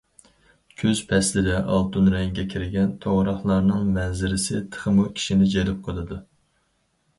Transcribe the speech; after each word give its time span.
كۈز 0.81 1.01
پەسلىدە 1.11 1.59
ئالتۇن 1.73 2.09
رەڭگە 2.13 2.45
كىرگەن 2.55 2.95
توغراقلارنىڭ 3.05 3.85
مەنزىرىسى 3.99 4.65
تېخىمۇ 4.73 5.07
كىشىنى 5.21 5.53
جەلپ 5.57 5.87
قىلىدۇ. 5.91 6.21